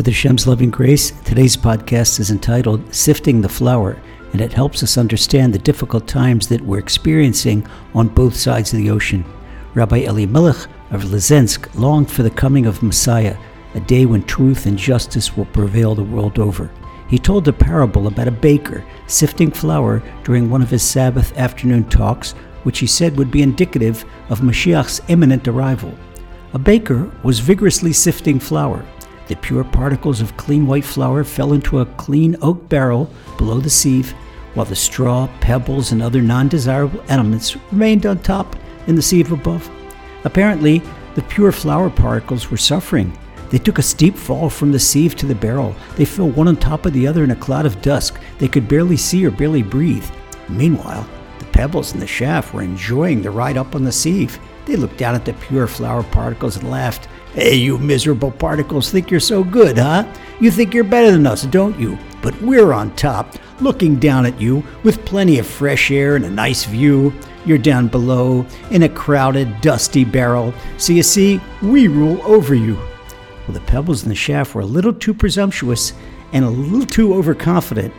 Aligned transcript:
With 0.00 0.06
Hashem's 0.06 0.46
loving 0.46 0.70
grace, 0.70 1.10
today's 1.26 1.58
podcast 1.58 2.20
is 2.20 2.30
entitled 2.30 2.94
Sifting 2.94 3.42
the 3.42 3.50
Flour, 3.50 4.00
and 4.32 4.40
it 4.40 4.50
helps 4.50 4.82
us 4.82 4.96
understand 4.96 5.52
the 5.52 5.58
difficult 5.58 6.08
times 6.08 6.48
that 6.48 6.62
we're 6.62 6.78
experiencing 6.78 7.68
on 7.94 8.08
both 8.08 8.34
sides 8.34 8.72
of 8.72 8.78
the 8.78 8.88
ocean. 8.88 9.26
Rabbi 9.74 9.98
Elimelech 9.98 10.70
of 10.90 11.04
Lizensk 11.04 11.68
longed 11.78 12.10
for 12.10 12.22
the 12.22 12.30
coming 12.30 12.64
of 12.64 12.82
Messiah, 12.82 13.36
a 13.74 13.80
day 13.80 14.06
when 14.06 14.22
truth 14.22 14.64
and 14.64 14.78
justice 14.78 15.36
will 15.36 15.44
prevail 15.44 15.94
the 15.94 16.02
world 16.02 16.38
over. 16.38 16.70
He 17.10 17.18
told 17.18 17.46
a 17.46 17.52
parable 17.52 18.06
about 18.06 18.26
a 18.26 18.30
baker 18.30 18.82
sifting 19.06 19.50
flour 19.50 20.02
during 20.24 20.48
one 20.48 20.62
of 20.62 20.70
his 20.70 20.82
Sabbath 20.82 21.36
afternoon 21.36 21.90
talks, 21.90 22.32
which 22.62 22.78
he 22.78 22.86
said 22.86 23.18
would 23.18 23.30
be 23.30 23.42
indicative 23.42 24.06
of 24.30 24.40
Mashiach's 24.40 25.02
imminent 25.08 25.46
arrival. 25.46 25.94
A 26.54 26.58
baker 26.58 27.12
was 27.22 27.38
vigorously 27.38 27.92
sifting 27.92 28.40
flour. 28.40 28.82
The 29.30 29.36
pure 29.36 29.62
particles 29.62 30.20
of 30.20 30.36
clean 30.36 30.66
white 30.66 30.84
flour 30.84 31.22
fell 31.22 31.52
into 31.52 31.78
a 31.78 31.86
clean 31.86 32.36
oak 32.42 32.68
barrel 32.68 33.08
below 33.38 33.60
the 33.60 33.70
sieve, 33.70 34.10
while 34.54 34.66
the 34.66 34.74
straw, 34.74 35.28
pebbles, 35.40 35.92
and 35.92 36.02
other 36.02 36.20
non 36.20 36.48
desirable 36.48 37.00
elements 37.08 37.56
remained 37.70 38.06
on 38.06 38.18
top 38.18 38.56
in 38.88 38.96
the 38.96 39.02
sieve 39.02 39.30
above. 39.30 39.70
Apparently, 40.24 40.82
the 41.14 41.22
pure 41.22 41.52
flour 41.52 41.90
particles 41.90 42.50
were 42.50 42.56
suffering. 42.56 43.16
They 43.50 43.58
took 43.58 43.78
a 43.78 43.82
steep 43.82 44.16
fall 44.16 44.50
from 44.50 44.72
the 44.72 44.80
sieve 44.80 45.14
to 45.14 45.26
the 45.26 45.34
barrel. 45.36 45.76
They 45.94 46.04
fell 46.04 46.28
one 46.28 46.48
on 46.48 46.56
top 46.56 46.84
of 46.84 46.92
the 46.92 47.06
other 47.06 47.22
in 47.22 47.30
a 47.30 47.36
cloud 47.36 47.66
of 47.66 47.80
dust. 47.82 48.14
They 48.38 48.48
could 48.48 48.66
barely 48.66 48.96
see 48.96 49.24
or 49.24 49.30
barely 49.30 49.62
breathe. 49.62 50.10
Meanwhile, 50.48 51.08
the 51.40 51.46
pebbles 51.46 51.92
in 51.92 52.00
the 52.00 52.06
shaft 52.06 52.54
were 52.54 52.62
enjoying 52.62 53.22
the 53.22 53.30
ride 53.30 53.56
up 53.56 53.74
on 53.74 53.82
the 53.82 53.90
sieve. 53.90 54.38
They 54.66 54.76
looked 54.76 54.98
down 54.98 55.16
at 55.16 55.24
the 55.24 55.32
pure 55.32 55.66
flour 55.66 56.04
particles 56.04 56.56
and 56.56 56.70
laughed. 56.70 57.08
Hey, 57.34 57.56
you 57.56 57.78
miserable 57.78 58.30
particles 58.30 58.90
think 58.90 59.10
you're 59.10 59.20
so 59.20 59.42
good, 59.42 59.78
huh? 59.78 60.06
You 60.40 60.50
think 60.50 60.72
you're 60.72 60.84
better 60.84 61.10
than 61.10 61.26
us, 61.26 61.42
don't 61.42 61.78
you? 61.78 61.98
But 62.22 62.40
we're 62.42 62.72
on 62.72 62.94
top, 62.94 63.34
looking 63.60 63.98
down 63.98 64.26
at 64.26 64.40
you 64.40 64.62
with 64.84 65.04
plenty 65.04 65.38
of 65.38 65.46
fresh 65.46 65.90
air 65.90 66.16
and 66.16 66.24
a 66.24 66.30
nice 66.30 66.64
view. 66.64 67.12
You're 67.46 67.58
down 67.58 67.88
below 67.88 68.46
in 68.70 68.82
a 68.82 68.88
crowded, 68.88 69.60
dusty 69.60 70.04
barrel. 70.04 70.52
So 70.76 70.92
you 70.92 71.02
see, 71.02 71.40
we 71.62 71.88
rule 71.88 72.20
over 72.22 72.54
you. 72.54 72.74
Well, 72.74 73.54
the 73.54 73.60
pebbles 73.60 74.02
in 74.02 74.08
the 74.08 74.14
shaft 74.14 74.54
were 74.54 74.60
a 74.60 74.66
little 74.66 74.92
too 74.92 75.14
presumptuous 75.14 75.94
and 76.32 76.44
a 76.44 76.50
little 76.50 76.86
too 76.86 77.14
overconfident. 77.14 77.94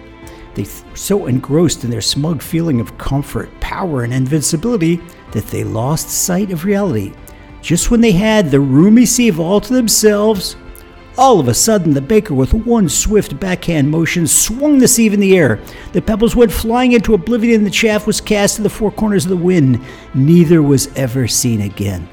They 0.56 0.64
were 0.64 0.96
so 0.96 1.28
engrossed 1.28 1.84
in 1.84 1.90
their 1.90 2.02
smug 2.02 2.42
feeling 2.42 2.82
of 2.82 2.98
comfort, 2.98 3.50
power, 3.60 4.04
and 4.04 4.14
invincibility 4.14 5.02
that 5.32 5.48
they 5.48 5.64
lost 5.64 6.10
sight 6.10 6.52
of 6.52 6.66
reality 6.66 7.14
just 7.62 7.92
when 7.92 8.02
they 8.02 8.12
had 8.12 8.50
the 8.50 8.60
roomy 8.60 9.06
sieve 9.06 9.40
all 9.40 9.62
to 9.62 9.74
themselves, 9.74 10.56
all 11.18 11.40
of 11.40 11.48
a 11.48 11.54
sudden 11.54 11.94
the 11.94 12.02
baker, 12.02 12.34
with 12.34 12.54
one 12.54 12.90
swift 12.90 13.40
backhand 13.40 13.90
motion, 13.90 14.26
swung 14.26 14.80
the 14.80 14.88
sieve 14.88 15.14
in 15.14 15.20
the 15.20 15.38
air. 15.38 15.60
The 15.94 16.02
pebbles 16.02 16.36
went 16.36 16.52
flying 16.52 16.94
into 16.94 17.14
oblivion, 17.14 17.58
and 17.60 17.66
the 17.66 17.72
chaff 17.72 18.08
was 18.08 18.20
cast 18.20 18.56
to 18.56 18.64
the 18.64 18.70
four 18.70 18.92
corners 18.92 19.26
of 19.26 19.30
the 19.30 19.38
wind. 19.38 19.80
Neither 20.14 20.64
was 20.64 20.88
ever 20.96 21.28
seen 21.28 21.62
again. 21.62 22.10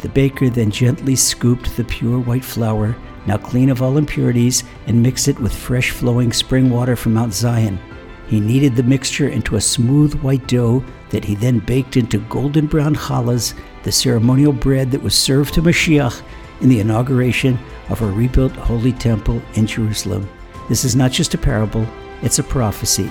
The 0.00 0.08
baker 0.08 0.50
then 0.50 0.70
gently 0.70 1.14
scooped 1.14 1.76
the 1.76 1.84
pure 1.84 2.18
white 2.18 2.44
flour, 2.44 2.96
now 3.28 3.38
clean 3.38 3.70
of 3.70 3.82
all 3.82 3.96
impurities, 3.96 4.64
and 4.86 5.02
mix 5.02 5.28
it 5.28 5.38
with 5.38 5.54
fresh 5.54 5.90
flowing 5.90 6.32
spring 6.32 6.70
water 6.70 6.96
from 6.96 7.14
Mount 7.14 7.32
Zion. 7.32 7.78
He 8.26 8.40
kneaded 8.40 8.74
the 8.74 8.82
mixture 8.82 9.28
into 9.28 9.56
a 9.56 9.60
smooth 9.60 10.14
white 10.22 10.46
dough 10.46 10.84
that 11.10 11.24
he 11.24 11.34
then 11.34 11.60
baked 11.60 11.96
into 11.96 12.18
golden 12.28 12.66
brown 12.66 12.94
challahs, 12.94 13.54
the 13.84 13.92
ceremonial 13.92 14.52
bread 14.52 14.90
that 14.90 15.02
was 15.02 15.14
served 15.14 15.54
to 15.54 15.62
Mashiach 15.62 16.22
in 16.60 16.68
the 16.68 16.80
inauguration 16.80 17.58
of 17.88 18.02
a 18.02 18.06
rebuilt 18.06 18.52
holy 18.52 18.92
temple 18.92 19.40
in 19.54 19.66
Jerusalem. 19.66 20.28
This 20.68 20.84
is 20.84 20.96
not 20.96 21.12
just 21.12 21.34
a 21.34 21.38
parable, 21.38 21.86
it's 22.22 22.38
a 22.38 22.42
prophecy. 22.42 23.10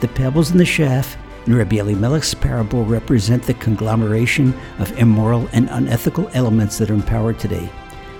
The 0.00 0.08
pebbles 0.08 0.50
in 0.50 0.58
the 0.58 0.64
shaft 0.64 1.18
in 1.46 1.56
Rabbi 1.56 1.76
Elimelech's 1.76 2.34
parable 2.34 2.84
represent 2.84 3.42
the 3.42 3.54
conglomeration 3.54 4.54
of 4.78 4.96
immoral 4.98 5.48
and 5.52 5.68
unethical 5.70 6.30
elements 6.34 6.78
that 6.78 6.90
are 6.90 6.94
in 6.94 7.02
power 7.02 7.32
today. 7.32 7.68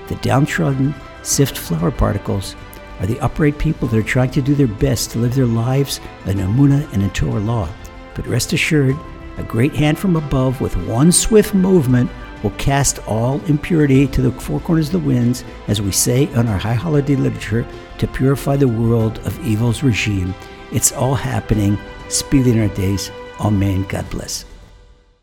The 0.09 0.17
downtrodden, 0.17 0.95
sift 1.23 1.57
flour 1.57 1.91
particles 1.91 2.57
are 3.01 3.07
the 3.07 3.21
upright 3.21 3.59
people 3.59 3.89
that 3.89 3.99
are 3.99 4.03
trying 4.03 4.31
to 4.31 4.43
do 4.43 4.55
their 4.55 4.67
best 4.67 5.11
to 5.11 5.19
live 5.19 5.35
their 5.35 5.47
lives 5.47 6.01
in 6.27 6.39
Amunah 6.39 6.93
and 6.93 7.03
in 7.03 7.11
Torah 7.11 7.41
law. 7.41 7.69
But 8.15 8.27
rest 8.27 8.53
assured, 8.53 8.97
a 9.39 9.43
great 9.43 9.75
hand 9.75 9.99
from 9.99 10.17
above 10.17 10.61
with 10.61 10.77
one 10.77 11.11
swift 11.11 11.55
movement 11.55 12.11
will 12.43 12.51
cast 12.53 12.99
all 13.09 13.41
impurity 13.47 14.07
to 14.09 14.21
the 14.21 14.33
four 14.33 14.61
corners 14.61 14.93
of 14.93 15.01
the 15.01 15.09
winds, 15.09 15.45
as 15.69 15.81
we 15.81 15.93
say 15.93 16.33
on 16.35 16.49
our 16.49 16.59
high 16.59 16.75
holiday 16.75 17.17
literature, 17.17 17.67
to 17.99 18.07
purify 18.07 18.57
the 18.57 18.69
world 18.69 19.19
of 19.21 19.47
evil's 19.47 19.83
regime. 19.83 20.35
It's 20.73 20.93
all 20.93 21.15
happening 21.15 21.79
speedily 22.09 22.53
in 22.53 22.61
our 22.61 22.75
days. 22.75 23.11
Amen. 23.41 23.85
God 23.89 24.09
bless. 24.11 24.52